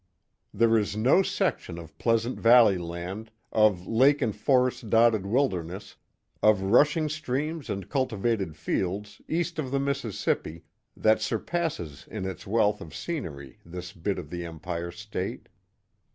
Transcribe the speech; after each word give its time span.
There 0.51 0.79
is 0.79 0.97
no 0.97 1.21
section 1.21 1.77
of 1.77 1.95
pleasant 1.99 2.39
valley 2.39 2.79
land, 2.79 3.29
of 3.51 3.85
lake 3.85 4.19
and 4.19 4.35
for 4.35 4.67
est 4.67 4.89
dotted 4.89 5.27
wilderness, 5.27 5.95
of 6.41 6.63
rushing 6.63 7.07
streams 7.07 7.69
and 7.69 7.87
cultivated 7.87 8.57
fields, 8.57 9.21
east 9.27 9.59
of 9.59 9.69
the 9.69 9.79
Mississippi, 9.79 10.63
that 10.97 11.21
surpasses 11.21 12.07
in 12.09 12.25
its 12.25 12.47
wealth 12.47 12.81
of 12.81 12.95
scenery 12.95 13.59
this 13.63 13.93
bit 13.93 14.17
of 14.17 14.31
the 14.31 14.43
Empire 14.43 14.89
State. 14.89 15.49